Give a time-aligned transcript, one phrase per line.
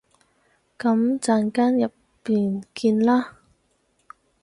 [0.79, 1.87] 噉陣間入
[2.25, 3.37] 面見啦